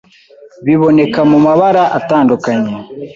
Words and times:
Biboneka 0.65 1.19
mu 1.29 1.37
mabara 1.45 1.83
atandukanye, 1.99 2.73